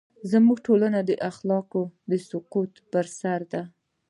زموږ 0.31 0.57
ټولنه 0.67 0.99
د 1.09 1.11
اخلاقو 1.29 1.83
د 2.09 2.13
سقوط 2.29 2.71
پر 2.91 3.05
سر 3.19 3.41
ده. 3.51 3.61